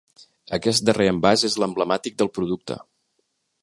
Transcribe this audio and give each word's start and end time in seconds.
Aquest 0.57 0.85
darrer 0.89 1.07
envàs 1.11 1.45
és 1.51 1.59
l'emblemàtic 1.65 2.19
del 2.23 2.35
producte. 2.39 2.81